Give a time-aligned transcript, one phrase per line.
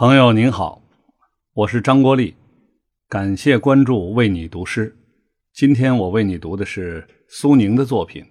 [0.00, 0.80] 朋友您好，
[1.52, 2.34] 我是张国立，
[3.06, 4.96] 感谢关注，为你读诗。
[5.52, 8.22] 今天我为你读的是苏宁的作品《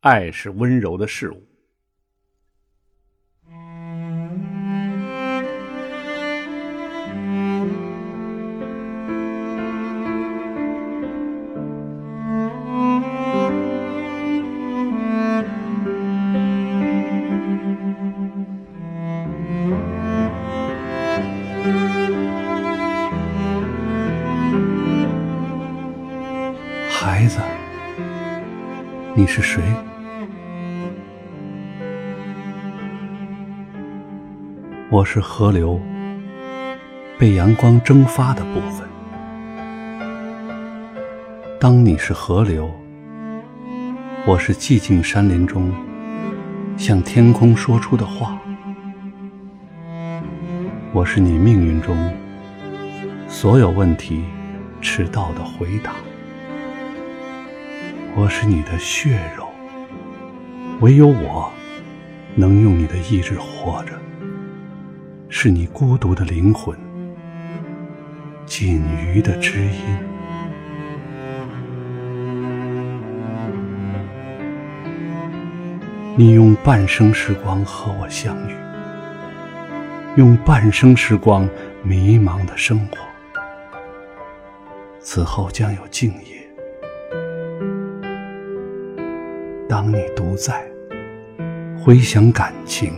[0.00, 1.34] 爱是温柔的事物》。
[27.04, 27.40] 孩子，
[29.16, 29.60] 你是谁？
[34.88, 35.80] 我是河流，
[37.18, 38.88] 被阳光蒸发的部分。
[41.58, 42.70] 当你是河流，
[44.24, 45.72] 我是寂静山林中
[46.76, 48.38] 向天空说出的话。
[50.92, 51.96] 我是你命运中
[53.26, 54.22] 所有问题
[54.80, 55.94] 迟到的回答。
[58.14, 59.48] 我是你的血肉，
[60.80, 61.50] 唯有我
[62.34, 63.92] 能用你的意志活着。
[65.30, 66.78] 是你孤独的灵魂，
[68.44, 69.72] 仅余的知音。
[76.14, 78.54] 你用半生时光和我相遇，
[80.16, 81.48] 用半生时光
[81.82, 82.98] 迷茫的生活，
[85.00, 86.41] 此后将有静夜。
[89.68, 90.62] 当你独在，
[91.82, 92.92] 回想感情、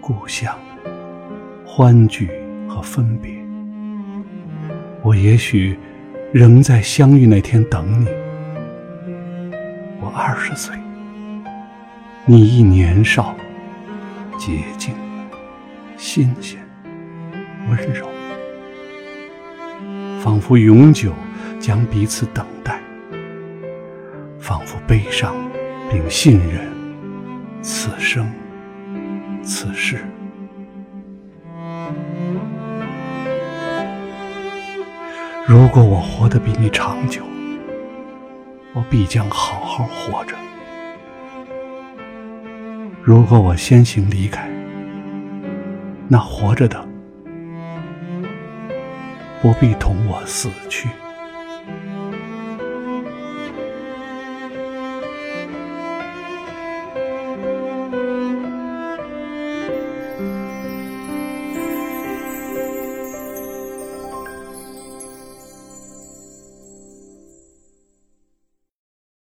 [0.00, 0.56] 故乡、
[1.66, 2.30] 欢聚
[2.68, 3.32] 和分别，
[5.02, 5.76] 我也许
[6.32, 8.06] 仍在相遇那天等你。
[10.00, 10.76] 我二十岁，
[12.24, 13.34] 你亦年少，
[14.38, 14.94] 洁净、
[15.96, 16.60] 新鲜、
[17.68, 18.06] 温柔，
[20.20, 21.12] 仿佛永久
[21.58, 22.80] 将彼此等待，
[24.38, 25.34] 仿佛悲伤。
[25.94, 26.60] 并信任
[27.62, 28.28] 此生
[29.44, 30.04] 此世。
[35.46, 37.22] 如果我活得比你长久，
[38.72, 40.34] 我必将好好活着；
[43.00, 44.50] 如果我先行离开，
[46.08, 46.84] 那活着的
[49.40, 50.88] 不必同我死去。